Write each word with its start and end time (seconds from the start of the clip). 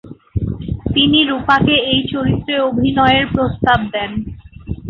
তিনি 0.93 1.19
রূপা 1.23 1.57
কে 1.65 1.75
এই 1.91 2.01
চরিত্রে 2.13 2.55
অভিনয়ের 2.69 3.25
প্রস্তাব 3.33 3.79
দেন। 3.93 4.11